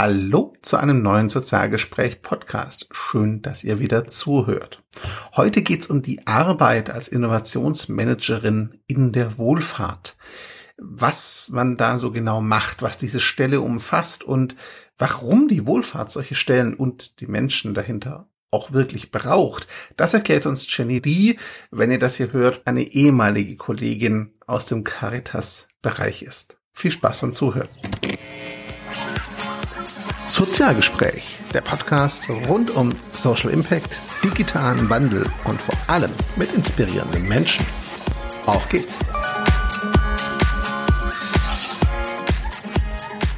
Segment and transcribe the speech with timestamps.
[0.00, 2.86] Hallo zu einem neuen Sozialgespräch-Podcast.
[2.92, 4.84] Schön, dass ihr wieder zuhört.
[5.34, 10.16] Heute geht's um die Arbeit als Innovationsmanagerin in der Wohlfahrt.
[10.76, 14.54] Was man da so genau macht, was diese Stelle umfasst und
[14.98, 19.66] warum die Wohlfahrt solche Stellen und die Menschen dahinter auch wirklich braucht.
[19.96, 21.40] Das erklärt uns Jenny die,
[21.72, 26.60] wenn ihr das hier hört, eine ehemalige Kollegin aus dem Caritas-Bereich ist.
[26.72, 27.68] Viel Spaß beim Zuhören.
[30.38, 37.66] Sozialgespräch, der Podcast rund um Social Impact, digitalen Wandel und vor allem mit inspirierenden Menschen.
[38.46, 39.00] Auf geht's!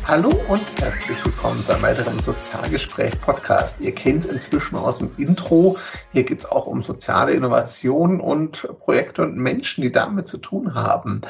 [0.07, 3.81] Hallo und herzlich willkommen einem weiteren Sozialgespräch-Podcast.
[3.81, 5.79] Ihr kennt es inzwischen aus dem Intro.
[6.13, 10.75] Hier geht es auch um soziale Innovation und Projekte und Menschen, die damit zu tun
[10.75, 11.23] haben.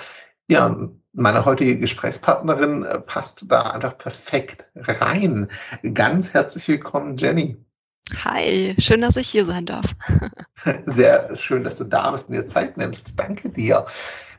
[0.51, 0.77] Ja,
[1.13, 5.47] meine heutige Gesprächspartnerin äh, passt da einfach perfekt rein.
[5.95, 7.57] Ganz herzlich willkommen, Jenny.
[8.25, 9.95] Hi, schön, dass ich hier sein darf.
[10.87, 13.17] Sehr schön, dass du da bist und dir Zeit nimmst.
[13.17, 13.87] Danke dir.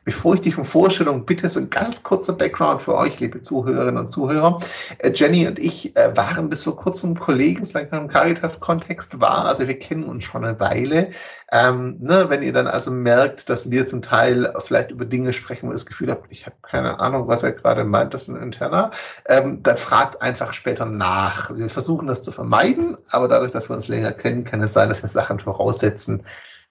[0.04, 4.06] Bevor ich dich um Vorstellung bitte, so ein ganz kurzer Background für euch, liebe Zuhörerinnen
[4.06, 4.60] und Zuhörer.
[4.98, 9.46] Äh, Jenny und ich äh, waren bis vor kurzem Kollegen, solange im Caritas-Kontext war.
[9.46, 11.12] Also wir kennen uns schon eine Weile.
[11.52, 15.68] Ähm, ne, wenn ihr dann also merkt, dass wir zum Teil vielleicht über Dinge sprechen,
[15.68, 18.30] wo ihr das Gefühl habt, ich habe keine Ahnung, was er gerade meint, das ist
[18.30, 18.90] ein interner,
[19.28, 21.56] ähm, dann fragt einfach später nach.
[21.56, 24.90] Wir versuchen das zu vermeiden, aber dadurch, dass wir uns länger kennen, kann es sein,
[24.90, 26.24] dass wir Sachen voraussetzen.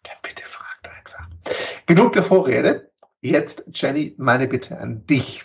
[0.02, 1.28] Dann bitte fragt einfach.
[1.86, 2.89] Genug der Vorrede.
[3.22, 5.44] Jetzt, Jenny, meine Bitte an dich.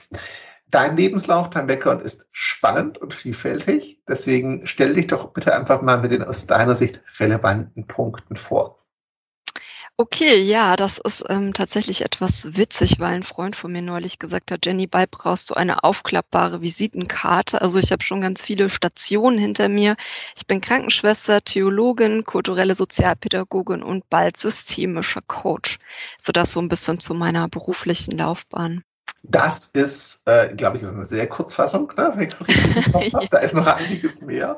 [0.72, 4.02] Dein Lebenslauf, dein Background ist spannend und vielfältig.
[4.08, 8.84] Deswegen stell dich doch bitte einfach mal mit den aus deiner Sicht relevanten Punkten vor.
[9.98, 14.52] Okay, ja, das ist ähm, tatsächlich etwas witzig, weil ein Freund von mir neulich gesagt
[14.52, 17.62] hat, Jenny, bald brauchst du eine aufklappbare Visitenkarte.
[17.62, 19.96] Also ich habe schon ganz viele Stationen hinter mir.
[20.36, 25.80] Ich bin Krankenschwester, Theologin, kulturelle Sozialpädagogin und bald systemischer Coach.
[26.18, 28.84] So das so ein bisschen zu meiner beruflichen Laufbahn.
[29.24, 33.28] Das ist, äh, glaube ich, eine sehr Kurzfassung, ne, wenn ich es richtig habe.
[33.31, 34.58] Da ist noch einiges mehr.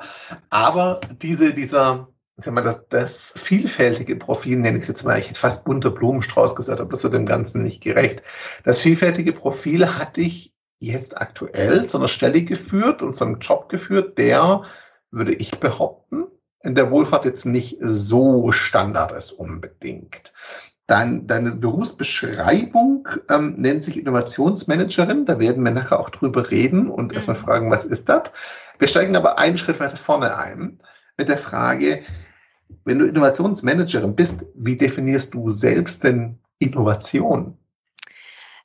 [0.49, 5.39] Aber diese, dieser sag mal, das, das vielfältige Profil, nenne ich jetzt mal, ich hätte
[5.39, 8.21] fast bunter Blumenstrauß gesagt, aber das wird dem Ganzen nicht gerecht.
[8.63, 13.69] Das vielfältige Profil hatte ich jetzt aktuell zu einer Stelle geführt und zu einem Job
[13.69, 14.63] geführt, der,
[15.09, 16.25] würde ich behaupten,
[16.61, 20.33] in der Wohlfahrt jetzt nicht so Standard ist unbedingt.
[20.85, 25.25] Dein, deine Berufsbeschreibung ähm, nennt sich Innovationsmanagerin.
[25.25, 27.41] Da werden wir nachher auch drüber reden und erstmal mhm.
[27.41, 28.31] fragen, was ist das?
[28.79, 30.79] Wir steigen aber einen Schritt weiter vorne ein
[31.17, 32.03] mit der Frage,
[32.85, 37.57] wenn du Innovationsmanagerin bist, wie definierst du selbst denn Innovation?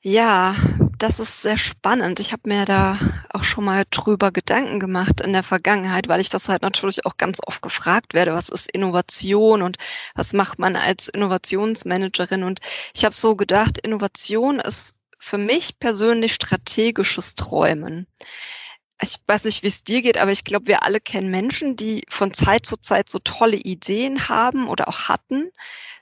[0.04, 0.56] Ja,
[0.98, 2.18] das ist sehr spannend.
[2.18, 2.98] Ich habe mir da
[3.30, 7.16] auch schon mal drüber Gedanken gemacht in der Vergangenheit, weil ich das halt natürlich auch
[7.16, 9.76] ganz oft gefragt werde, was ist Innovation und
[10.16, 12.42] was macht man als Innovationsmanagerin?
[12.42, 12.60] Und
[12.94, 18.08] ich habe so gedacht, Innovation ist für mich persönlich strategisches Träumen
[19.02, 22.04] ich weiß nicht, wie es dir geht, aber ich glaube, wir alle kennen Menschen, die
[22.08, 25.50] von Zeit zu Zeit so tolle Ideen haben oder auch hatten.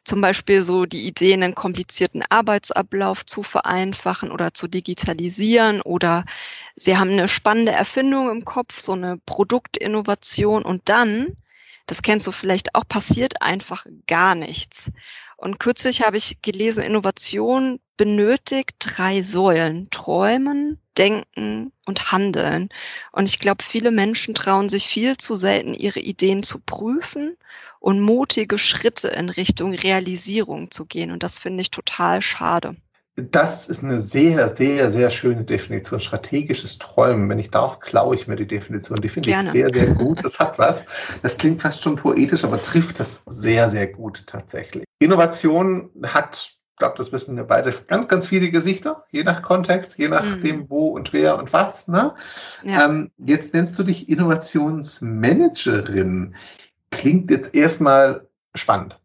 [0.04, 6.24] Zum Beispiel so die Ideen, einen komplizierten Arbeitsablauf zu vereinfachen oder zu digitalisieren oder
[6.76, 11.36] sie haben eine spannende Erfindung im Kopf, so eine Produktinnovation und dann,
[11.86, 14.90] das kennst du vielleicht auch, passiert einfach gar nichts.
[15.36, 19.90] Und kürzlich habe ich gelesen, Innovation benötigt drei Säulen.
[19.90, 22.70] Träumen, Denken und Handeln.
[23.12, 27.36] Und ich glaube, viele Menschen trauen sich viel zu selten, ihre Ideen zu prüfen
[27.78, 31.10] und mutige Schritte in Richtung Realisierung zu gehen.
[31.10, 32.74] Und das finde ich total schade.
[33.16, 36.00] Das ist eine sehr, sehr, sehr schöne Definition.
[36.00, 37.28] Strategisches Träumen.
[37.28, 38.96] Wenn ich darf, klaue ich mir die Definition.
[39.02, 40.24] Die finde ich sehr, sehr gut.
[40.24, 40.86] Das hat was.
[41.20, 44.84] Das klingt fast schon poetisch, aber trifft das sehr, sehr gut tatsächlich.
[45.00, 50.08] Innovation hat, glaube, das wissen wir beide, ganz, ganz viele Gesichter, je nach Kontext, je
[50.08, 50.70] nachdem, mhm.
[50.70, 51.86] wo und wer und was.
[51.86, 52.12] Ne?
[52.64, 52.86] Ja.
[52.86, 56.34] Ähm, jetzt nennst du dich Innovationsmanagerin.
[56.90, 58.96] Klingt jetzt erstmal spannend.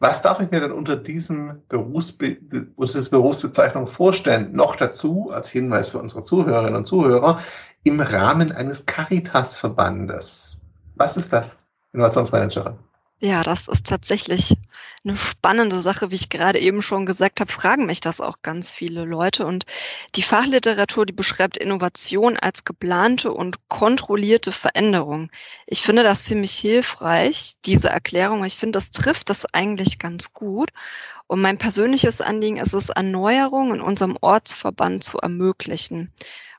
[0.00, 2.36] Was darf ich mir denn unter diesem Berufsbe
[2.76, 4.52] unter Berufsbezeichnung vorstellen?
[4.52, 7.40] Noch dazu, als Hinweis für unsere Zuhörerinnen und Zuhörer,
[7.84, 10.58] im Rahmen eines Caritas-Verbandes.
[10.96, 11.56] Was ist das?
[11.92, 12.74] Innovationsmanagerin.
[13.24, 14.54] Ja, das ist tatsächlich
[15.02, 16.10] eine spannende Sache.
[16.10, 19.46] Wie ich gerade eben schon gesagt habe, fragen mich das auch ganz viele Leute.
[19.46, 19.64] Und
[20.14, 25.30] die Fachliteratur, die beschreibt Innovation als geplante und kontrollierte Veränderung.
[25.66, 28.44] Ich finde das ziemlich hilfreich, diese Erklärung.
[28.44, 30.68] Ich finde, das trifft das eigentlich ganz gut.
[31.26, 36.12] Und mein persönliches Anliegen ist es, Erneuerung in unserem Ortsverband zu ermöglichen.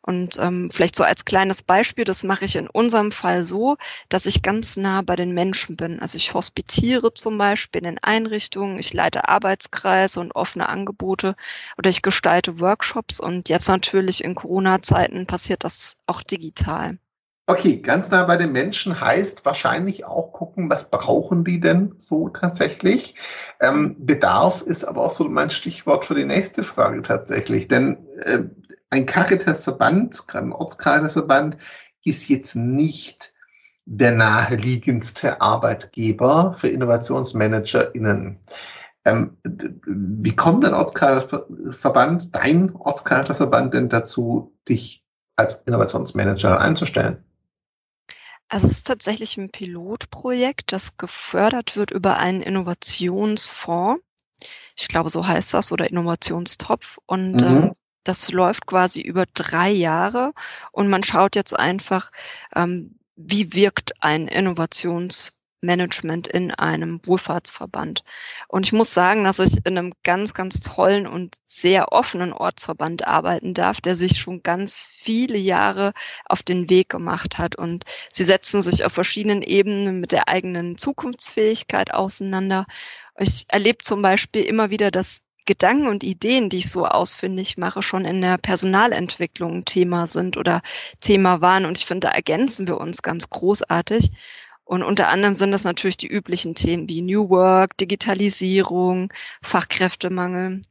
[0.06, 3.76] Und ähm, vielleicht so als kleines Beispiel, das mache ich in unserem Fall so,
[4.08, 6.00] dass ich ganz nah bei den Menschen bin.
[6.00, 11.36] Also ich hospitiere zum Beispiel in Einrichtungen, ich leite Arbeitskreise und offene Angebote
[11.80, 17.00] oder ich gestalte Workshops und jetzt natürlich in Corona-Zeiten passiert das auch digital.
[17.48, 22.30] Okay, ganz nah bei den Menschen heißt wahrscheinlich auch gucken, was brauchen die denn so
[22.30, 23.16] tatsächlich.
[23.60, 27.68] Ähm, Bedarf ist aber auch so mein Stichwort für die nächste Frage tatsächlich.
[27.68, 28.44] Denn äh,
[28.90, 31.58] ein Caritas-Verband, gerade ein Ortskreisverband,
[32.04, 33.34] ist jetzt nicht
[33.86, 38.40] der naheliegendste Arbeitgeber für InnovationsmanagerInnen.
[39.06, 47.24] Ähm, wie kommt ein Ortskreisverband, dein Ortskreisverband denn dazu, dich als Innovationsmanager einzustellen?
[48.48, 54.02] Also es ist tatsächlich ein Pilotprojekt, das gefördert wird über einen Innovationsfonds.
[54.76, 56.98] Ich glaube, so heißt das, oder Innovationstopf.
[57.06, 57.48] Und mhm.
[57.48, 57.74] ähm,
[58.06, 60.34] das läuft quasi über drei Jahre
[60.72, 62.12] und man schaut jetzt einfach,
[62.56, 65.34] ähm, wie wirkt ein Innovations
[65.66, 68.04] Management in einem Wohlfahrtsverband.
[68.48, 73.08] Und ich muss sagen, dass ich in einem ganz, ganz tollen und sehr offenen Ortsverband
[73.08, 75.94] arbeiten darf, der sich schon ganz viele Jahre
[76.26, 77.56] auf den Weg gemacht hat.
[77.56, 82.66] Und sie setzen sich auf verschiedenen Ebenen mit der eigenen Zukunftsfähigkeit auseinander.
[83.18, 87.82] Ich erlebe zum Beispiel immer wieder, dass Gedanken und Ideen, die ich so ausfindig mache,
[87.82, 90.62] schon in der Personalentwicklung Thema sind oder
[91.00, 91.66] Thema waren.
[91.66, 94.12] Und ich finde, da ergänzen wir uns ganz großartig.
[94.64, 99.14] Und unter anderem sind das natürlich die üblichen Themen wie New Work, Digitalisierung,
[99.44, 100.64] Fachkräftemangel,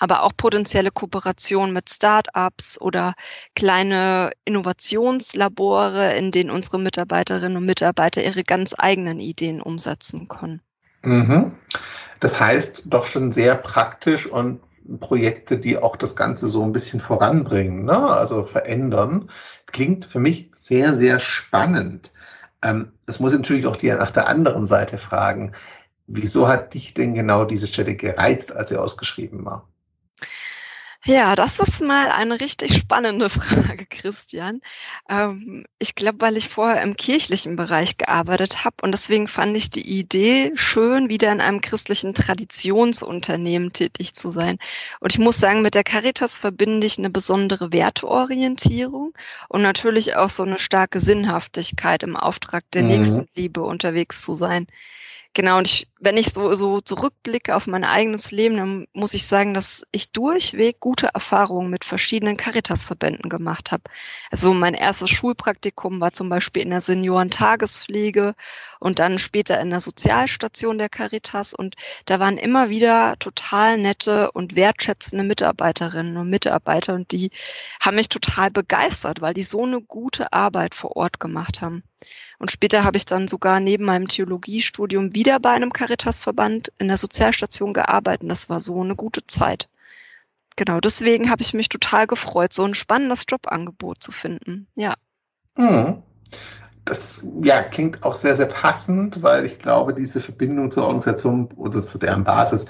[0.00, 3.14] aber auch potenzielle Kooperation mit Start-ups oder
[3.54, 10.60] kleine Innovationslabore, in denen unsere Mitarbeiterinnen und Mitarbeiter ihre ganz eigenen Ideen umsetzen können.
[11.02, 11.52] Mhm.
[12.20, 14.60] Das heißt doch schon sehr praktisch und
[15.00, 17.96] Projekte, die auch das Ganze so ein bisschen voranbringen, ne?
[17.96, 19.30] also verändern,
[19.66, 22.12] klingt für mich sehr, sehr spannend.
[22.62, 25.52] Ähm, das muss ich natürlich auch dir nach der anderen Seite fragen.
[26.06, 29.68] Wieso hat dich denn genau diese Stelle gereizt, als sie ausgeschrieben war?
[31.06, 34.60] Ja, das ist mal eine richtig spannende Frage, Christian.
[35.08, 39.70] Ähm, ich glaube, weil ich vorher im kirchlichen Bereich gearbeitet habe und deswegen fand ich
[39.70, 44.58] die Idee schön, wieder in einem christlichen Traditionsunternehmen tätig zu sein.
[45.00, 49.14] Und ich muss sagen, mit der Caritas verbinde ich eine besondere Werteorientierung
[49.48, 52.88] und natürlich auch so eine starke Sinnhaftigkeit im Auftrag der mhm.
[52.88, 54.66] Nächstenliebe unterwegs zu sein.
[55.34, 59.26] Genau, und ich, wenn ich so, so zurückblicke auf mein eigenes Leben, dann muss ich
[59.26, 63.84] sagen, dass ich durchweg gute Erfahrungen mit verschiedenen Caritas-Verbänden gemacht habe.
[64.32, 68.34] Also mein erstes Schulpraktikum war zum Beispiel in der Seniorentagespflege
[68.80, 71.54] und dann später in der Sozialstation der Caritas.
[71.54, 77.30] Und da waren immer wieder total nette und wertschätzende Mitarbeiterinnen und Mitarbeiter und die
[77.80, 81.84] haben mich total begeistert, weil die so eine gute Arbeit vor Ort gemacht haben.
[82.38, 86.96] Und später habe ich dann sogar neben meinem Theologiestudium wieder bei einem Caritasverband in der
[86.96, 88.30] Sozialstation gearbeitet.
[88.30, 89.68] Das war so eine gute Zeit.
[90.56, 94.66] Genau, deswegen habe ich mich total gefreut, so ein spannendes Jobangebot zu finden.
[94.74, 94.94] Ja.
[95.56, 96.02] Mhm.
[96.84, 101.82] Das ja, klingt auch sehr, sehr passend, weil ich glaube, diese Verbindung zur Organisation oder
[101.82, 102.66] zu deren Basis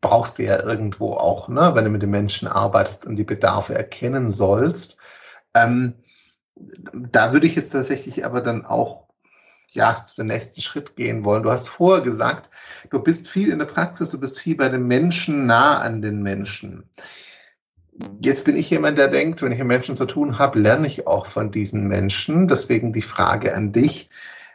[0.00, 1.72] brauchst du ja irgendwo auch, ne?
[1.74, 4.98] wenn du mit den Menschen arbeitest und die Bedarfe erkennen sollst.
[5.54, 5.94] Ähm,
[6.56, 9.06] da würde ich jetzt tatsächlich aber dann auch
[9.70, 11.42] ja, den nächsten Schritt gehen wollen.
[11.42, 12.50] Du hast vorher gesagt,
[12.90, 16.22] du bist viel in der Praxis, du bist viel bei den Menschen, nah an den
[16.22, 16.84] Menschen.
[18.20, 21.06] Jetzt bin ich jemand, der denkt, wenn ich mit Menschen zu tun habe, lerne ich
[21.06, 22.48] auch von diesen Menschen.
[22.48, 24.08] Deswegen die Frage an dich.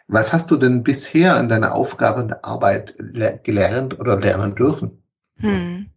[0.08, 2.96] Was hast du denn bisher in deiner Aufgabe der Arbeit
[3.44, 5.04] gelernt oder lernen dürfen?
[5.38, 5.88] Hm.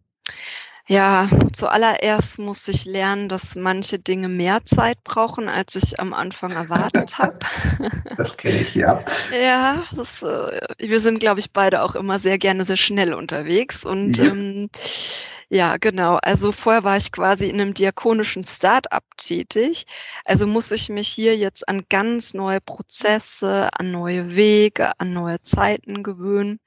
[0.87, 6.51] Ja, zuallererst musste ich lernen, dass manche Dinge mehr Zeit brauchen, als ich am Anfang
[6.51, 7.39] erwartet habe.
[8.17, 9.03] Das kenne ich, ja.
[9.31, 13.83] Ja, das, äh, wir sind, glaube ich, beide auch immer sehr gerne sehr schnell unterwegs.
[13.83, 14.25] Und ja.
[14.25, 14.69] Ähm,
[15.49, 16.17] ja, genau.
[16.21, 19.85] Also vorher war ich quasi in einem diakonischen Start-up tätig.
[20.23, 25.41] Also muss ich mich hier jetzt an ganz neue Prozesse, an neue Wege, an neue
[25.41, 26.59] Zeiten gewöhnen.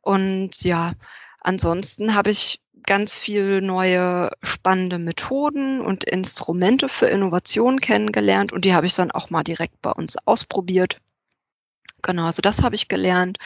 [0.00, 0.92] Und ja,
[1.40, 8.74] ansonsten habe ich ganz viel neue spannende Methoden und Instrumente für Innovation kennengelernt und die
[8.74, 10.98] habe ich dann auch mal direkt bei uns ausprobiert.
[12.02, 13.38] Genau, also das habe ich gelernt.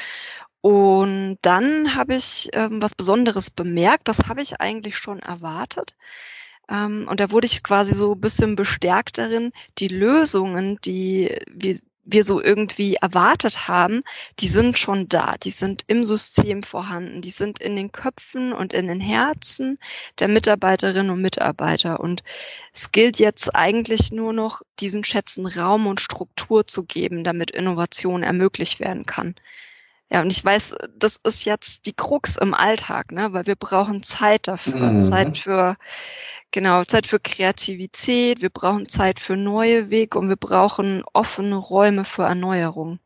[0.60, 5.96] Und dann habe ich ähm, was Besonderes bemerkt, das habe ich eigentlich schon erwartet.
[6.68, 11.78] Ähm, und da wurde ich quasi so ein bisschen bestärkt darin, die Lösungen, die wir
[12.10, 14.02] wir so irgendwie erwartet haben,
[14.40, 18.72] die sind schon da, die sind im System vorhanden, die sind in den Köpfen und
[18.72, 19.78] in den Herzen
[20.18, 22.00] der Mitarbeiterinnen und Mitarbeiter.
[22.00, 22.22] Und
[22.72, 28.22] es gilt jetzt eigentlich nur noch, diesen Schätzen Raum und Struktur zu geben, damit Innovation
[28.22, 29.34] ermöglicht werden kann.
[30.10, 33.32] Ja, und ich weiß, das ist jetzt die Krux im Alltag, ne?
[33.32, 34.98] weil wir brauchen Zeit dafür, mhm.
[34.98, 35.76] Zeit für
[36.50, 42.06] Genau, Zeit für Kreativität, wir brauchen Zeit für neue Wege und wir brauchen offene Räume
[42.06, 43.00] für Erneuerung.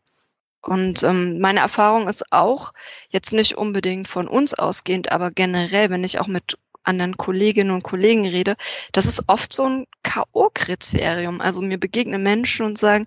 [0.62, 2.72] Und ähm, meine Erfahrung ist auch,
[3.10, 7.82] jetzt nicht unbedingt von uns ausgehend, aber generell, wenn ich auch mit anderen Kolleginnen und
[7.82, 8.56] Kollegen rede,
[8.92, 11.40] das ist oft so ein K.O.-Kriterium.
[11.40, 13.06] Also mir begegnen Menschen und sagen,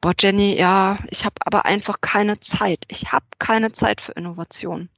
[0.00, 2.84] boah, Jenny, ja, ich habe aber einfach keine Zeit.
[2.88, 4.88] Ich habe keine Zeit für Innovation.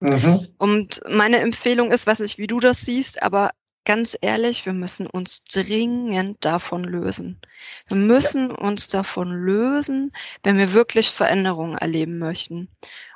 [0.00, 0.48] Mhm.
[0.58, 3.50] Und meine Empfehlung ist, weiß nicht, wie du das siehst, aber
[3.84, 7.40] ganz ehrlich, wir müssen uns dringend davon lösen.
[7.88, 8.56] Wir müssen ja.
[8.56, 12.68] uns davon lösen, wenn wir wirklich Veränderungen erleben möchten.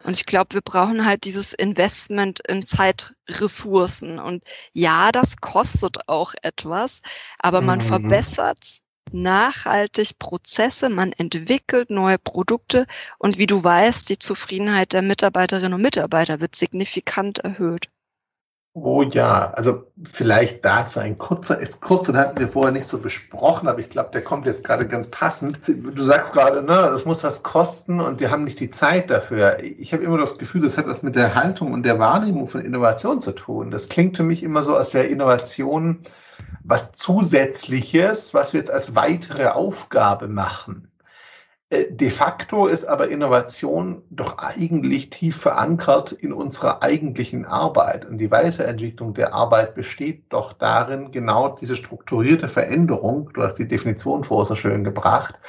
[0.05, 4.19] Und ich glaube, wir brauchen halt dieses Investment in Zeitressourcen.
[4.19, 7.01] Und ja, das kostet auch etwas,
[7.39, 7.85] aber man mhm.
[7.85, 8.81] verbessert
[9.13, 12.87] nachhaltig Prozesse, man entwickelt neue Produkte
[13.19, 17.89] und wie du weißt, die Zufriedenheit der Mitarbeiterinnen und Mitarbeiter wird signifikant erhöht.
[18.79, 23.69] Oh ja, also vielleicht dazu ein kurzer Exkurs, den hatten wir vorher nicht so besprochen,
[23.69, 25.63] aber ich glaube, der kommt jetzt gerade ganz passend.
[25.67, 29.61] Du sagst gerade, ne, es muss was kosten und wir haben nicht die Zeit dafür.
[29.63, 32.61] Ich habe immer das Gefühl, das hat was mit der Haltung und der Wahrnehmung von
[32.63, 33.71] Innovation zu tun.
[33.71, 36.01] Das klingt für mich immer so, als wäre Innovation
[36.67, 40.91] was Zusätzliches, was wir jetzt als weitere Aufgabe machen.
[41.71, 48.05] Äh, de facto ist aber Innovation doch eigentlich tief verankert in unserer eigentlichen Arbeit.
[48.05, 53.69] Und die Weiterentwicklung der Arbeit besteht doch darin, genau diese strukturierte Veränderung, du hast die
[53.69, 55.41] Definition vorher so schön gebracht,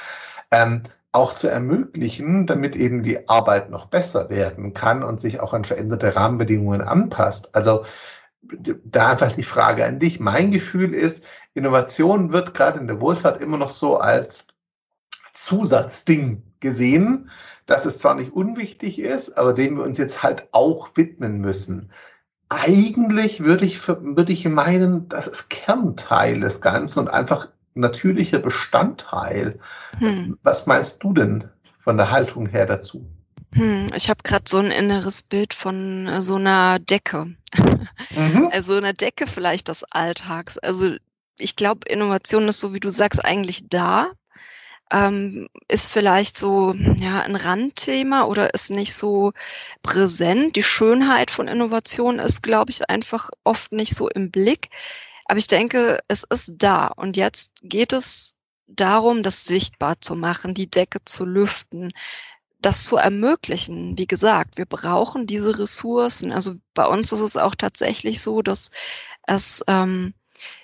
[0.50, 0.82] ähm,
[1.12, 5.64] auch zu ermöglichen, damit eben die Arbeit noch besser werden kann und sich auch an
[5.64, 7.54] veränderte Rahmenbedingungen anpasst.
[7.56, 7.84] Also
[8.84, 10.20] da einfach die Frage an dich.
[10.20, 11.24] Mein Gefühl ist,
[11.54, 14.46] Innovation wird gerade in der Wohlfahrt immer noch so als
[15.32, 17.30] Zusatzding gesehen,
[17.66, 21.90] dass es zwar nicht unwichtig ist, aber dem wir uns jetzt halt auch widmen müssen.
[22.48, 29.58] Eigentlich würde ich, würde ich meinen, das ist Kernteil des Ganzen und einfach natürlicher Bestandteil.
[29.98, 30.38] Hm.
[30.42, 31.44] Was meinst du denn
[31.78, 33.06] von der Haltung her dazu?
[33.52, 37.36] Hm, ich habe gerade so ein inneres Bild von äh, so einer Decke.
[38.10, 38.48] Mhm.
[38.52, 40.58] Also eine Decke vielleicht des Alltags.
[40.58, 40.96] Also
[41.38, 44.10] ich glaube, Innovation ist so, wie du sagst, eigentlich da,
[44.90, 49.32] ähm, ist vielleicht so ja ein Randthema oder ist nicht so
[49.82, 50.56] präsent.
[50.56, 54.68] Die Schönheit von Innovation ist, glaube ich, einfach oft nicht so im Blick.
[55.26, 56.86] Aber ich denke, es ist da.
[56.86, 58.36] Und jetzt geht es
[58.66, 61.92] darum, das sichtbar zu machen, die Decke zu lüften,
[62.60, 63.96] das zu ermöglichen.
[63.96, 66.32] Wie gesagt, wir brauchen diese Ressourcen.
[66.32, 68.70] Also bei uns ist es auch tatsächlich so, dass
[69.26, 70.14] es ähm,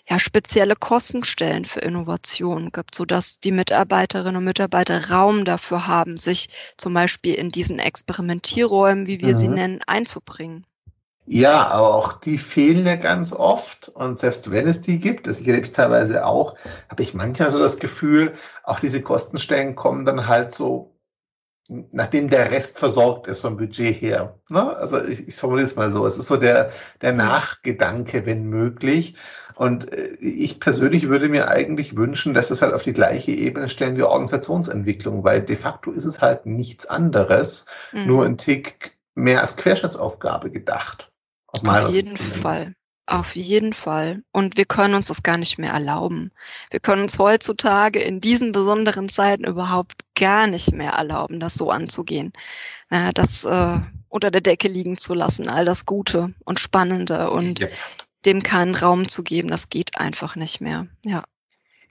[0.09, 6.49] ja, spezielle Kostenstellen für Innovationen gibt, sodass die Mitarbeiterinnen und Mitarbeiter Raum dafür haben, sich
[6.77, 9.39] zum Beispiel in diesen Experimentierräumen, wie wir mhm.
[9.39, 10.67] sie nennen, einzubringen.
[11.27, 13.89] Ja, aber auch die fehlen ja ganz oft.
[13.89, 16.55] Und selbst wenn es die gibt, das ich erlebe es teilweise auch,
[16.91, 20.94] habe ich manchmal so das Gefühl, auch diese Kostenstellen kommen dann halt so
[21.69, 24.39] nachdem der Rest versorgt ist vom Budget her.
[24.51, 24.77] Ne?
[24.77, 29.17] Also ich, ich formuliere es mal so, es ist so der, der Nachgedanke, wenn möglich.
[29.55, 33.33] Und äh, ich persönlich würde mir eigentlich wünschen, dass wir es halt auf die gleiche
[33.33, 38.07] Ebene stellen wie Organisationsentwicklung, weil de facto ist es halt nichts anderes, mhm.
[38.07, 41.11] nur ein Tick mehr als Querschnittsaufgabe gedacht.
[41.87, 42.75] auf jeden Fall.
[43.07, 44.23] Auf jeden Fall.
[44.33, 46.31] Und wir können uns das gar nicht mehr erlauben.
[46.71, 51.71] Wir können uns heutzutage in diesen besonderen Zeiten überhaupt gar nicht mehr erlauben, das so
[51.71, 52.33] anzugehen.
[52.89, 57.67] das äh, unter der Decke liegen zu lassen, all das Gute und Spannende und ja.
[58.25, 60.87] dem keinen Raum zu geben, das geht einfach nicht mehr.
[61.05, 61.25] Ja.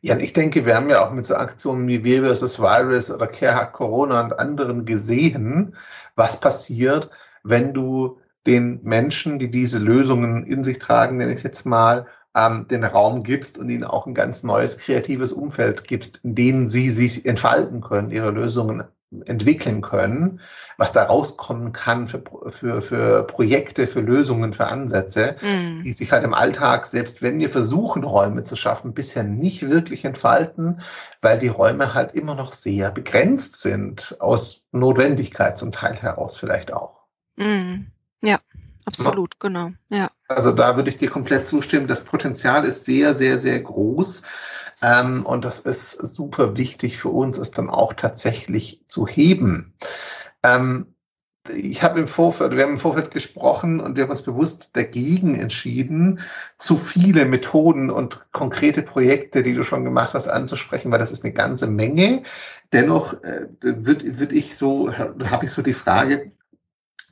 [0.01, 2.60] Ja, ich denke, wir haben ja auch mit so Aktionen wie Wir vs.
[2.60, 5.75] Virus oder Care Hack Corona und anderen gesehen,
[6.15, 7.10] was passiert,
[7.43, 12.07] wenn du den Menschen, die diese Lösungen in sich tragen, nenne ich es jetzt mal,
[12.35, 16.67] ähm, den Raum gibst und ihnen auch ein ganz neues kreatives Umfeld gibst, in dem
[16.67, 18.83] sie sich entfalten können, ihre Lösungen
[19.25, 20.39] entwickeln können,
[20.77, 25.83] was da rauskommen kann für, für, für Projekte, für Lösungen, für Ansätze, mm.
[25.83, 30.03] die sich halt im Alltag, selbst wenn wir versuchen, Räume zu schaffen, bisher nicht wirklich
[30.03, 30.81] entfalten,
[31.21, 36.73] weil die Räume halt immer noch sehr begrenzt sind, aus Notwendigkeit zum Teil heraus vielleicht
[36.73, 37.03] auch.
[37.35, 37.85] Mm.
[38.85, 39.71] Absolut, genau.
[39.89, 40.09] Ja.
[40.27, 41.87] Also da würde ich dir komplett zustimmen.
[41.87, 44.23] Das Potenzial ist sehr, sehr, sehr groß.
[44.81, 49.73] Ähm, und das ist super wichtig für uns, es dann auch tatsächlich zu heben.
[50.43, 50.93] Ähm,
[51.49, 55.35] ich habe im Vorfeld, wir haben im Vorfeld gesprochen und wir haben uns bewusst dagegen
[55.35, 56.21] entschieden,
[56.57, 61.25] zu viele Methoden und konkrete Projekte, die du schon gemacht hast, anzusprechen, weil das ist
[61.25, 62.23] eine ganze Menge.
[62.71, 66.31] Dennoch äh, würde würd ich so, habe ich so die Frage,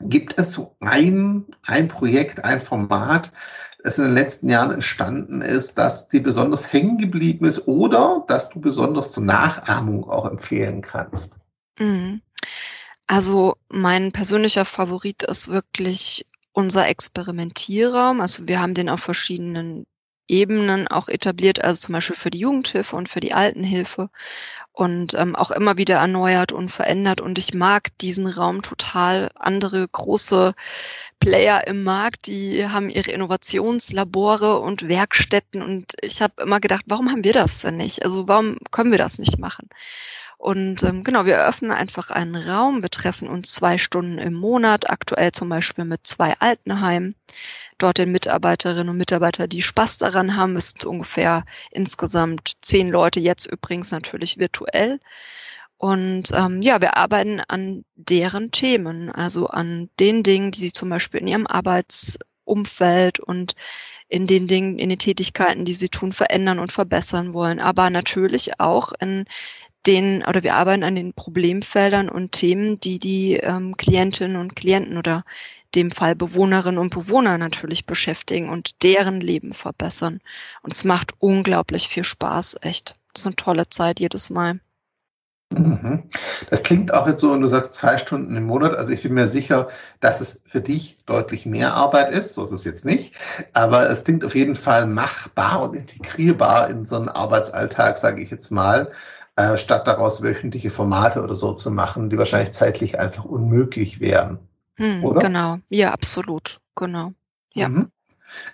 [0.09, 3.31] gibt es so ein, ein Projekt, ein Format,
[3.83, 8.49] das in den letzten Jahren entstanden ist, das dir besonders hängen geblieben ist oder das
[8.49, 11.37] du besonders zur Nachahmung auch empfehlen kannst?
[11.79, 12.21] Mhm.
[13.07, 18.21] Also mein persönlicher Favorit ist wirklich unser Experimentierraum.
[18.21, 19.85] Also wir haben den auf verschiedenen
[20.27, 24.09] Ebenen auch etabliert, also zum Beispiel für die Jugendhilfe und für die Altenhilfe
[24.81, 27.21] und ähm, auch immer wieder erneuert und verändert.
[27.21, 29.29] Und ich mag diesen Raum total.
[29.35, 30.55] Andere große
[31.19, 35.61] Player im Markt, die haben ihre Innovationslabore und Werkstätten.
[35.61, 38.03] Und ich habe immer gedacht, warum haben wir das denn nicht?
[38.03, 39.69] Also warum können wir das nicht machen?
[40.41, 42.81] Und ähm, genau, wir eröffnen einfach einen Raum.
[42.81, 47.13] Wir treffen uns zwei Stunden im Monat, aktuell zum Beispiel mit zwei Altenheimen.
[47.77, 50.55] Dort den Mitarbeiterinnen und Mitarbeiter, die Spaß daran haben.
[50.55, 54.99] Es sind ungefähr insgesamt zehn Leute, jetzt übrigens natürlich virtuell.
[55.77, 60.89] Und ähm, ja, wir arbeiten an deren Themen, also an den Dingen, die sie zum
[60.89, 63.53] Beispiel in ihrem Arbeitsumfeld und
[64.11, 68.59] in den Dingen, in den Tätigkeiten, die sie tun, verändern und verbessern wollen, aber natürlich
[68.59, 69.23] auch in
[69.85, 74.97] den, oder wir arbeiten an den Problemfeldern und Themen, die die ähm, Klientinnen und Klienten
[74.97, 75.23] oder
[75.75, 80.19] dem Fall Bewohnerinnen und Bewohner natürlich beschäftigen und deren Leben verbessern.
[80.61, 82.97] Und es macht unglaublich viel Spaß, echt.
[83.13, 84.59] Das ist eine tolle Zeit jedes Mal.
[85.53, 86.03] Mhm.
[86.49, 88.75] Das klingt auch jetzt so, und du sagst zwei Stunden im Monat.
[88.75, 89.69] Also ich bin mir sicher,
[89.99, 92.33] dass es für dich deutlich mehr Arbeit ist.
[92.33, 93.15] So ist es jetzt nicht.
[93.53, 98.29] Aber es klingt auf jeden Fall machbar und integrierbar in so einen Arbeitsalltag, sage ich
[98.29, 98.91] jetzt mal
[99.35, 104.39] äh, statt daraus wöchentliche Formate oder so zu machen, die wahrscheinlich zeitlich einfach unmöglich wären.
[104.75, 105.21] Hm, oder?
[105.21, 107.13] Genau, ja, absolut, genau.
[107.53, 107.69] Ja.
[107.69, 107.91] Mhm.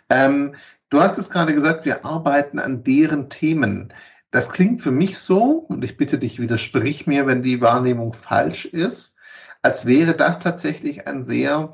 [0.10, 0.56] Ähm,
[0.90, 3.94] du hast es gerade gesagt, wir arbeiten an deren Themen.
[4.32, 8.66] Das klingt für mich so, und ich bitte dich, widersprich mir, wenn die Wahrnehmung falsch
[8.66, 9.18] ist,
[9.62, 11.72] als wäre das tatsächlich ein sehr,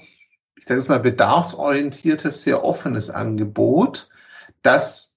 [0.55, 4.09] ich sage es mal, bedarfsorientiertes, sehr offenes Angebot,
[4.61, 5.12] das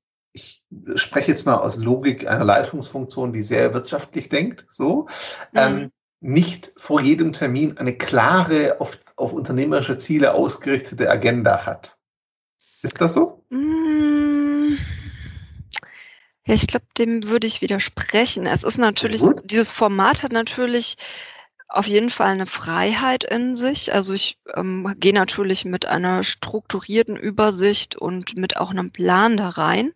[0.95, 5.07] spreche jetzt mal aus Logik einer Leitungsfunktion, die sehr wirtschaftlich denkt, so,
[5.53, 5.59] mhm.
[5.59, 11.97] ähm, nicht vor jedem Termin eine klare, auf, auf unternehmerische Ziele ausgerichtete Agenda hat.
[12.83, 13.45] Ist das so?
[13.51, 14.77] Mm.
[16.47, 18.47] Ja, ich glaube, dem würde ich widersprechen.
[18.47, 20.97] Es ist natürlich, dieses Format hat natürlich
[21.69, 23.93] auf jeden Fall eine Freiheit in sich.
[23.93, 29.49] Also ich ähm, gehe natürlich mit einer strukturierten Übersicht und mit auch einem Plan da
[29.51, 29.93] rein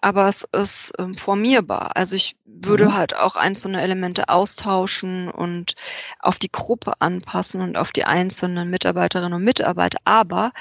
[0.00, 1.96] aber es ist ähm, formierbar.
[1.96, 2.94] Also ich würde mhm.
[2.94, 5.74] halt auch einzelne Elemente austauschen und
[6.18, 9.98] auf die Gruppe anpassen und auf die einzelnen Mitarbeiterinnen und Mitarbeiter.
[10.04, 10.52] Aber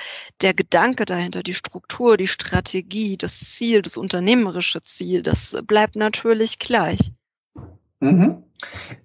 [0.41, 6.59] der Gedanke dahinter, die Struktur, die Strategie, das Ziel, das unternehmerische Ziel, das bleibt natürlich
[6.59, 7.13] gleich.
[7.99, 8.43] Mhm.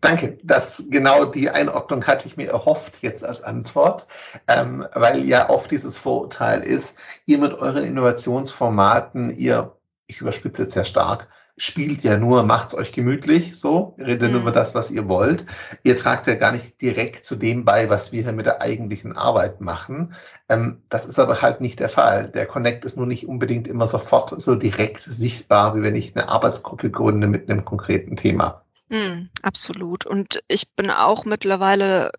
[0.00, 0.38] Danke.
[0.42, 4.06] Das genau die Einordnung hatte ich mir erhofft jetzt als Antwort,
[4.48, 9.76] ähm, weil ja oft dieses Vorurteil ist, ihr mit euren Innovationsformaten, ihr
[10.06, 14.32] ich überspitze jetzt sehr stark, spielt ja nur, macht's euch gemütlich, so, redet mhm.
[14.32, 15.46] nur über das, was ihr wollt.
[15.84, 19.16] Ihr tragt ja gar nicht direkt zu dem bei, was wir hier mit der eigentlichen
[19.16, 20.14] Arbeit machen.
[20.48, 22.28] Ähm, das ist aber halt nicht der Fall.
[22.28, 26.28] Der Connect ist nur nicht unbedingt immer sofort so direkt sichtbar, wie wenn ich eine
[26.28, 28.63] Arbeitsgruppe gründe mit einem konkreten Thema.
[28.94, 30.06] Mhm, absolut.
[30.06, 32.12] Und ich bin auch mittlerweile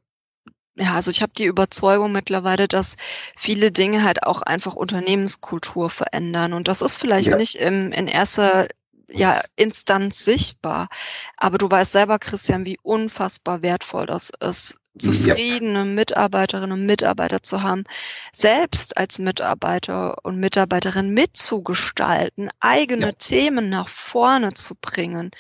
[0.78, 2.98] ja, also ich habe die Überzeugung mittlerweile, dass
[3.38, 6.52] viele Dinge halt auch einfach Unternehmenskultur verändern.
[6.52, 7.38] Und das ist vielleicht ja.
[7.38, 8.68] nicht im, in erster
[9.08, 10.90] ja, Instanz sichtbar.
[11.38, 15.86] Aber du weißt selber, Christian, wie unfassbar wertvoll das ist, zufriedene ja.
[15.86, 17.86] Mitarbeiterinnen und Mitarbeiter zu haben,
[18.34, 23.12] selbst als Mitarbeiter und Mitarbeiterin mitzugestalten, eigene ja.
[23.14, 25.32] Themen nach vorne zu bringen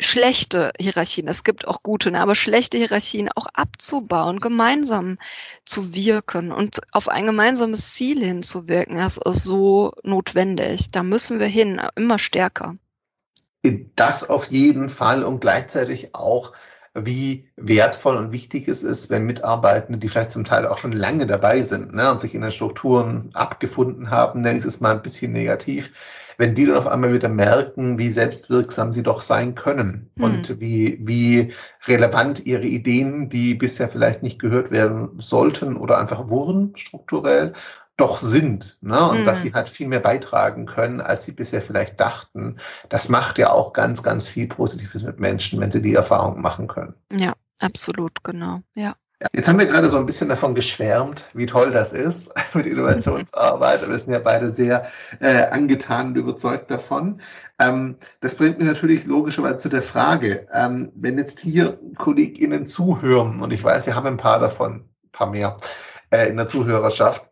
[0.00, 5.18] schlechte Hierarchien, es gibt auch gute, ne, aber schlechte Hierarchien auch abzubauen, gemeinsam
[5.64, 10.90] zu wirken und auf ein gemeinsames Ziel hinzuwirken, das ist so notwendig.
[10.90, 12.76] Da müssen wir hin, immer stärker.
[13.96, 16.52] Das auf jeden Fall und gleichzeitig auch,
[16.94, 21.26] wie wertvoll und wichtig es ist, wenn Mitarbeitende, die vielleicht zum Teil auch schon lange
[21.26, 25.02] dabei sind ne, und sich in den Strukturen abgefunden haben, nenne ich es mal ein
[25.02, 25.92] bisschen negativ,
[26.38, 30.24] wenn die dann auf einmal wieder merken, wie selbstwirksam sie doch sein können mhm.
[30.24, 31.52] und wie, wie
[31.86, 37.52] relevant ihre Ideen, die bisher vielleicht nicht gehört werden sollten oder einfach wurden strukturell,
[37.96, 38.78] doch sind.
[38.80, 39.10] Ne?
[39.10, 39.24] Und mhm.
[39.26, 42.58] dass sie halt viel mehr beitragen können, als sie bisher vielleicht dachten.
[42.88, 46.68] Das macht ja auch ganz, ganz viel Positives mit Menschen, wenn sie die Erfahrung machen
[46.68, 46.94] können.
[47.12, 48.60] Ja, absolut, genau.
[48.76, 48.94] Ja.
[49.32, 53.88] Jetzt haben wir gerade so ein bisschen davon geschwärmt, wie toll das ist mit Innovationsarbeit.
[53.88, 54.86] Wir sind ja beide sehr
[55.18, 57.20] äh, angetan und überzeugt davon.
[57.58, 63.40] Ähm, das bringt mich natürlich logischerweise zu der Frage, ähm, wenn jetzt hier KollegInnen zuhören,
[63.40, 65.56] und ich weiß, Sie haben ein paar davon, ein paar mehr
[66.10, 67.28] äh, in der Zuhörerschaft,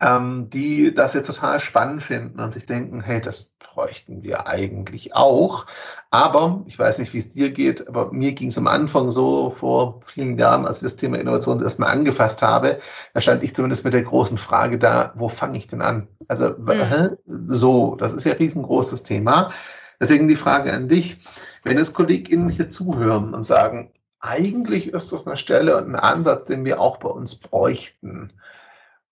[0.00, 5.14] ähm, die das jetzt total spannend finden und sich denken, hey, das bräuchten wir eigentlich
[5.14, 5.66] auch.
[6.10, 9.50] Aber ich weiß nicht, wie es dir geht, aber mir ging es am Anfang so
[9.50, 12.80] vor vielen Jahren, als ich das Thema Innovation erstmal angefasst habe,
[13.14, 16.08] da stand ich zumindest mit der großen Frage da, wo fange ich denn an?
[16.26, 17.18] Also mhm.
[17.46, 19.52] so, das ist ja ein riesengroßes Thema.
[20.00, 21.18] Deswegen die Frage an dich,
[21.62, 26.48] wenn es KollegInnen hier zuhören und sagen, eigentlich ist das eine Stelle und ein Ansatz,
[26.48, 28.32] den wir auch bei uns bräuchten.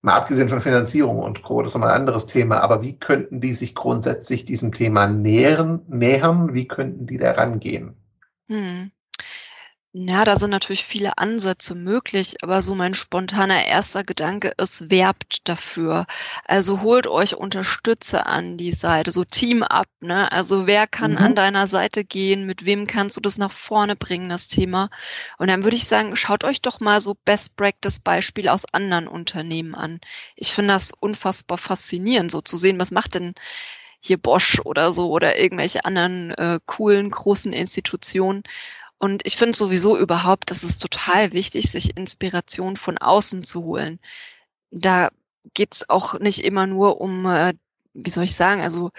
[0.06, 3.40] Mal abgesehen von Finanzierung und Co., das ist nochmal ein anderes Thema, aber wie könnten
[3.40, 6.54] die sich grundsätzlich diesem Thema nähern, nähern?
[6.54, 7.96] Wie könnten die da rangehen?
[8.46, 8.92] Hm.
[9.98, 15.48] Ja, da sind natürlich viele Ansätze möglich, aber so mein spontaner erster Gedanke ist, werbt
[15.48, 16.04] dafür.
[16.44, 20.30] Also holt euch Unterstützer an die Seite, so Team up, ne?
[20.30, 21.18] Also wer kann mhm.
[21.18, 22.44] an deiner Seite gehen?
[22.44, 24.90] Mit wem kannst du das nach vorne bringen, das Thema?
[25.38, 29.08] Und dann würde ich sagen, schaut euch doch mal so Best Practice Beispiele aus anderen
[29.08, 30.00] Unternehmen an.
[30.34, 33.32] Ich finde das unfassbar faszinierend, so zu sehen, was macht denn
[34.00, 38.42] hier Bosch oder so oder irgendwelche anderen äh, coolen großen Institutionen
[38.98, 44.00] und ich finde sowieso überhaupt, dass es total wichtig, sich Inspiration von außen zu holen.
[44.70, 45.10] Da
[45.54, 47.54] geht's auch nicht immer nur um, äh,
[47.92, 48.90] wie soll ich sagen, also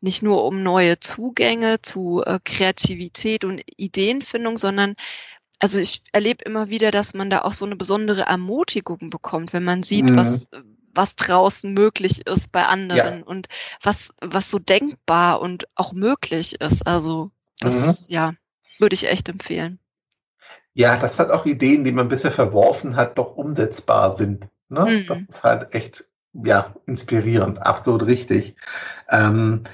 [0.00, 4.94] nicht nur um neue Zugänge zu äh, Kreativität und Ideenfindung, sondern
[5.58, 9.64] also ich erlebe immer wieder, dass man da auch so eine besondere Ermutigung bekommt, wenn
[9.64, 10.16] man sieht, mhm.
[10.16, 10.46] was
[10.92, 13.26] was draußen möglich ist bei anderen ja.
[13.26, 13.48] und
[13.82, 16.86] was was so denkbar und auch möglich ist.
[16.86, 18.06] Also das mhm.
[18.08, 18.34] ja
[18.80, 19.78] würde ich echt empfehlen.
[20.74, 24.48] Ja, das hat auch Ideen, die man bisher verworfen hat, doch umsetzbar sind.
[24.68, 24.84] Ne?
[24.84, 25.06] Mhm.
[25.06, 26.04] Das ist halt echt
[26.44, 28.56] ja, inspirierend, absolut richtig.
[29.08, 29.64] Ähm,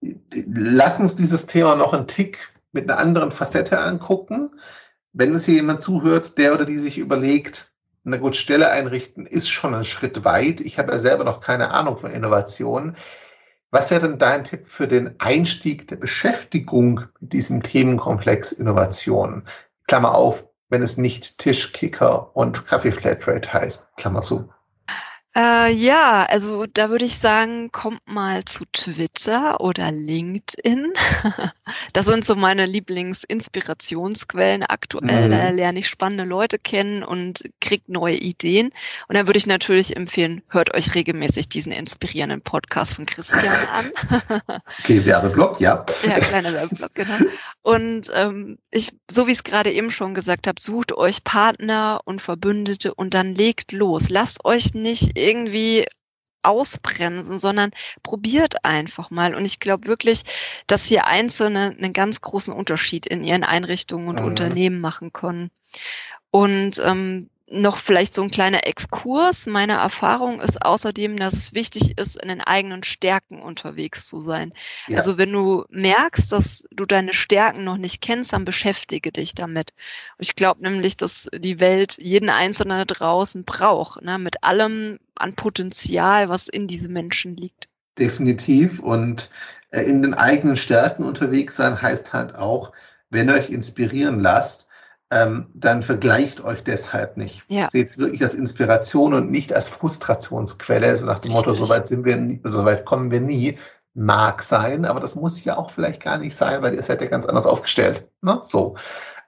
[0.00, 4.50] lass uns dieses Thema noch einen Tick mit einer anderen Facette angucken.
[5.12, 7.72] Wenn es hier jemand zuhört, der oder die sich überlegt,
[8.04, 10.60] eine gute Stelle einrichten, ist schon ein Schritt weit.
[10.60, 12.96] Ich habe ja selber noch keine Ahnung von Innovation.
[13.72, 19.44] Was wäre denn dein Tipp für den Einstieg der Beschäftigung mit diesem Themenkomplex Innovation?
[19.86, 24.48] Klammer auf, wenn es nicht Tischkicker und Kaffee Flatrate heißt, Klammer zu.
[25.36, 30.92] Äh, ja, also da würde ich sagen, kommt mal zu Twitter oder LinkedIn.
[31.92, 35.28] das sind so meine Lieblingsinspirationsquellen aktuell.
[35.28, 35.30] Mhm.
[35.30, 38.70] Da lerne ich spannende Leute kennen und krieg neue Ideen.
[39.06, 44.40] Und dann würde ich natürlich empfehlen, hört euch regelmäßig diesen inspirierenden Podcast von Christian an.
[44.80, 45.86] okay, Werbeblock, ja.
[46.04, 47.30] Ja, kleiner Werbeblock, genau.
[47.62, 52.00] Und ähm, ich, so wie ich es gerade eben schon gesagt habe, sucht euch Partner
[52.04, 54.10] und Verbündete und dann legt los.
[54.10, 55.86] Lasst euch nicht irgendwie
[56.42, 57.70] ausbremsen, sondern
[58.02, 59.34] probiert einfach mal.
[59.34, 60.22] Und ich glaube wirklich,
[60.66, 64.26] dass hier Einzelne einen ganz großen Unterschied in ihren Einrichtungen und mhm.
[64.26, 65.50] Unternehmen machen können.
[66.30, 69.46] Und ähm, noch vielleicht so ein kleiner Exkurs.
[69.46, 74.52] Meine Erfahrung ist außerdem, dass es wichtig ist, in den eigenen Stärken unterwegs zu sein.
[74.86, 74.98] Ja.
[74.98, 79.74] Also wenn du merkst, dass du deine Stärken noch nicht kennst, dann beschäftige dich damit.
[80.18, 84.18] Ich glaube nämlich, dass die Welt jeden Einzelnen da draußen braucht, ne?
[84.18, 87.68] mit allem an Potenzial, was in diesen Menschen liegt.
[87.98, 88.78] Definitiv.
[88.78, 89.28] Und
[89.70, 92.72] äh, in den eigenen Stärken unterwegs sein heißt halt auch,
[93.10, 94.68] wenn ihr euch inspirieren lasst,
[95.10, 97.44] ähm, dann vergleicht euch deshalb nicht.
[97.48, 97.68] Ja.
[97.70, 101.52] Seht es wirklich als Inspiration und nicht als Frustrationsquelle, so nach dem Richtig.
[101.52, 103.58] Motto, so weit sind wir nie, so weit kommen wir nie.
[103.92, 107.08] Mag sein, aber das muss ja auch vielleicht gar nicht sein, weil ihr seid ja
[107.08, 108.08] ganz anders aufgestellt.
[108.22, 108.38] Ne?
[108.44, 108.76] So.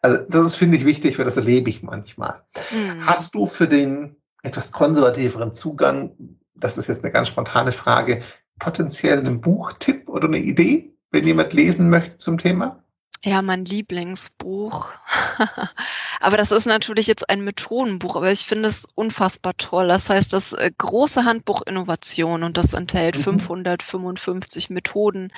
[0.03, 2.43] Also das ist, finde ich, wichtig, weil das erlebe ich manchmal.
[2.71, 3.05] Mhm.
[3.05, 6.13] Hast du für den etwas konservativeren Zugang,
[6.55, 8.23] das ist jetzt eine ganz spontane Frage,
[8.61, 12.82] potenziell einen Buchtipp oder eine Idee, wenn jemand lesen möchte zum Thema?
[13.25, 14.93] Ja, mein Lieblingsbuch.
[16.21, 19.87] aber das ist natürlich jetzt ein Methodenbuch, aber ich finde es unfassbar toll.
[19.87, 23.39] Das heißt, das äh, große Handbuch Innovation und das enthält mhm.
[23.39, 25.33] 555 Methoden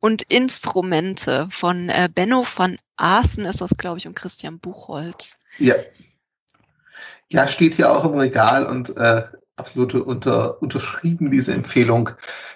[0.00, 5.36] und Instrumente von äh, Benno van Aaßen ist das, glaube ich, und Christian Buchholz.
[5.58, 5.74] Ja.
[7.28, 9.24] Ja, steht hier auch im Regal und äh,
[9.56, 12.10] absolut unter, unterschrieben, diese Empfehlung.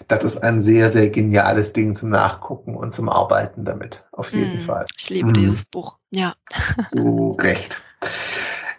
[0.09, 4.05] Das ist ein sehr, sehr geniales Ding zum Nachgucken und zum Arbeiten damit.
[4.13, 4.85] Auf jeden mm, Fall.
[4.97, 5.35] Ich liebe mm.
[5.35, 6.35] dieses Buch, ja.
[6.93, 7.83] So recht.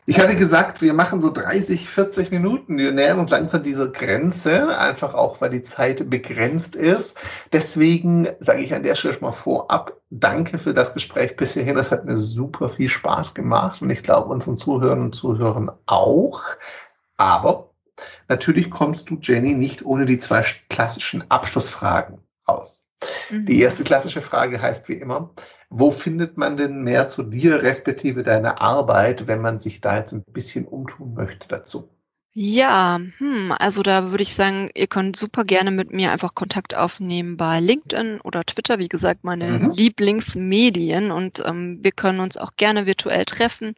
[0.08, 2.78] Ich hatte gesagt, wir machen so 30, 40 Minuten.
[2.78, 7.20] Wir nähern uns langsam dieser Grenze, einfach auch, weil die Zeit begrenzt ist.
[7.54, 11.76] Deswegen sage ich an der Stelle schon mal vorab, danke für das Gespräch bis hierhin.
[11.76, 16.42] Das hat mir super viel Spaß gemacht und ich glaube unseren Zuhörern und Zuhörern auch.
[17.18, 17.71] Aber
[18.32, 22.88] natürlich kommst du, Jenny, nicht ohne die zwei klassischen Abschlussfragen aus.
[23.30, 23.46] Mhm.
[23.46, 25.32] Die erste klassische Frage heißt wie immer,
[25.70, 30.14] wo findet man denn mehr zu dir respektive deiner Arbeit, wenn man sich da jetzt
[30.14, 31.90] ein bisschen umtun möchte dazu?
[32.34, 36.74] Ja, hm, also da würde ich sagen, ihr könnt super gerne mit mir einfach Kontakt
[36.74, 39.72] aufnehmen bei LinkedIn oder Twitter, wie gesagt, meine mhm.
[39.72, 43.76] Lieblingsmedien und ähm, wir können uns auch gerne virtuell treffen.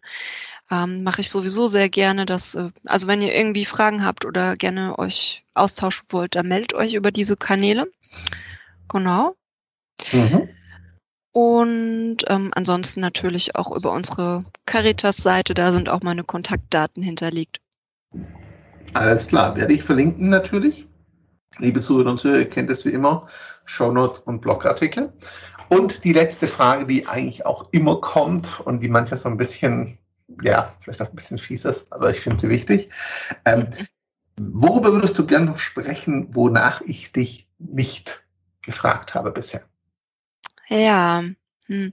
[0.73, 2.25] Ähm, Mache ich sowieso sehr gerne.
[2.25, 6.73] Dass, äh, also wenn ihr irgendwie Fragen habt oder gerne euch austauschen wollt, dann meldet
[6.73, 7.91] euch über diese Kanäle.
[8.89, 9.35] Genau.
[10.11, 10.49] Mhm.
[11.31, 17.59] Und ähm, ansonsten natürlich auch über unsere Caritas-Seite, da sind auch meine Kontaktdaten hinterlegt.
[18.93, 20.87] Alles klar, werde ich verlinken natürlich.
[21.59, 23.27] Liebe Zuhörer und Zuhörer, ihr kennt es wie immer,
[23.65, 25.13] Shownotes und Blogartikel.
[25.69, 29.97] Und die letzte Frage, die eigentlich auch immer kommt und die manchmal so ein bisschen,
[30.41, 32.89] ja, vielleicht auch ein bisschen fies aber ich finde sie wichtig.
[33.45, 33.67] Ähm,
[34.37, 38.25] worüber würdest du gerne noch sprechen, wonach ich dich nicht
[38.61, 39.63] gefragt habe bisher?
[40.69, 41.23] Ja,
[41.67, 41.91] hm.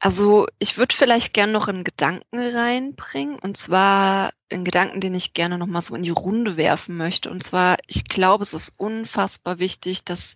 [0.00, 5.34] Also ich würde vielleicht gern noch einen Gedanken reinbringen, und zwar einen Gedanken, den ich
[5.34, 7.30] gerne noch mal so in die Runde werfen möchte.
[7.30, 10.34] Und zwar, ich glaube, es ist unfassbar wichtig, dass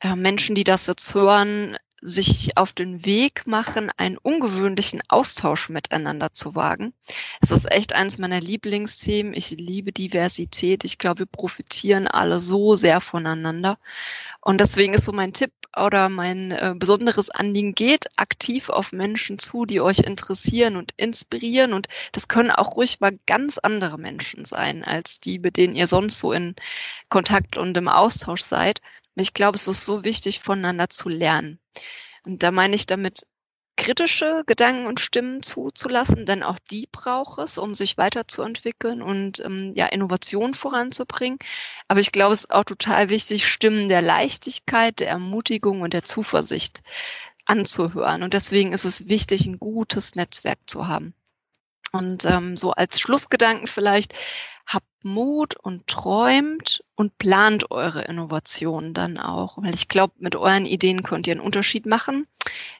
[0.00, 6.32] äh, Menschen, die das jetzt hören, sich auf den Weg machen, einen ungewöhnlichen Austausch miteinander
[6.32, 6.92] zu wagen.
[7.40, 9.32] Es ist echt eines meiner Lieblingsthemen.
[9.34, 10.84] Ich liebe Diversität.
[10.84, 13.78] Ich glaube, wir profitieren alle so sehr voneinander.
[14.40, 19.38] Und deswegen ist so mein Tipp oder mein äh, besonderes Anliegen, geht aktiv auf Menschen
[19.38, 21.72] zu, die euch interessieren und inspirieren.
[21.72, 25.86] Und das können auch ruhig mal ganz andere Menschen sein, als die, mit denen ihr
[25.86, 26.56] sonst so in
[27.08, 28.80] Kontakt und im Austausch seid.
[29.14, 31.60] Ich glaube, es ist so wichtig, voneinander zu lernen.
[32.24, 33.26] Und da meine ich damit,
[33.76, 39.72] kritische Gedanken und Stimmen zuzulassen, denn auch die braucht es, um sich weiterzuentwickeln und ähm,
[39.74, 41.38] ja, Innovation voranzubringen.
[41.88, 46.04] Aber ich glaube, es ist auch total wichtig, Stimmen der Leichtigkeit, der Ermutigung und der
[46.04, 46.82] Zuversicht
[47.46, 48.22] anzuhören.
[48.22, 51.14] Und deswegen ist es wichtig, ein gutes Netzwerk zu haben.
[51.92, 54.14] Und ähm, so als Schlussgedanken vielleicht,
[54.66, 59.58] habt Mut und träumt und plant eure Innovationen dann auch.
[59.58, 62.26] Weil ich glaube, mit euren Ideen könnt ihr einen Unterschied machen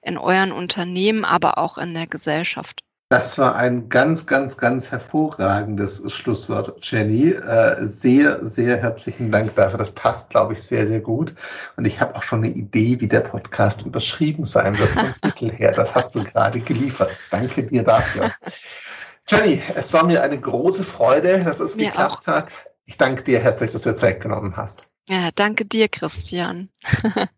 [0.03, 2.83] in euren Unternehmen, aber auch in der Gesellschaft.
[3.13, 7.33] Das war ein ganz, ganz, ganz hervorragendes Schlusswort, Jenny.
[7.33, 9.77] Äh, sehr, sehr herzlichen Dank dafür.
[9.77, 11.35] Das passt, glaube ich, sehr, sehr gut.
[11.77, 15.51] Und ich habe auch schon eine Idee, wie der Podcast überschrieben sein wird vom Titel
[15.51, 15.73] her.
[15.73, 17.21] Das hast du gerade geliefert.
[17.31, 18.33] Danke dir dafür.
[19.29, 22.27] Jenny, es war mir eine große Freude, dass es mir geklappt auch.
[22.27, 22.53] hat.
[22.85, 24.89] Ich danke dir herzlich, dass du dir Zeit genommen hast.
[25.09, 26.69] Ja, danke dir, Christian.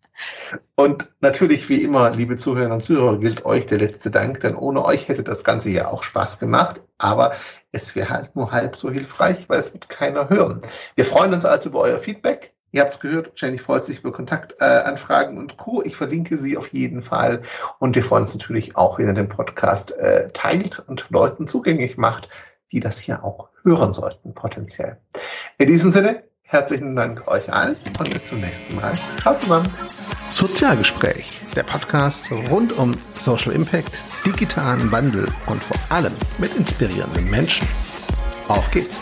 [0.76, 4.84] und natürlich, wie immer, liebe Zuhörerinnen und Zuhörer, gilt euch der letzte Dank, denn ohne
[4.84, 7.34] euch hätte das Ganze ja auch Spaß gemacht, aber
[7.72, 10.60] es wäre halt nur halb so hilfreich, weil es wird keiner hören.
[10.94, 12.53] Wir freuen uns also über euer Feedback.
[12.74, 15.80] Ihr habt es gehört, Jenny freut sich über Kontaktanfragen äh, und Co.
[15.84, 17.42] Ich verlinke sie auf jeden Fall.
[17.78, 21.96] Und wir freuen uns natürlich auch, wenn ihr den Podcast äh, teilt und Leuten zugänglich
[21.96, 22.28] macht,
[22.72, 24.96] die das hier auch hören sollten, potenziell.
[25.58, 28.92] In diesem Sinne, herzlichen Dank euch allen und bis zum nächsten Mal.
[29.20, 29.68] Ciao zusammen.
[30.28, 37.68] Sozialgespräch, der Podcast rund um Social Impact, digitalen Wandel und vor allem mit inspirierenden Menschen.
[38.48, 39.00] Auf geht's!